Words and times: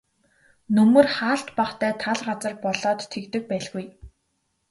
Нөмөр 0.75 1.07
хаалт 1.17 1.47
багатай 1.59 1.91
тал 2.03 2.19
газар 2.27 2.53
болоод 2.63 2.99
тэгдэг 3.13 3.43
байлгүй. 3.51 3.85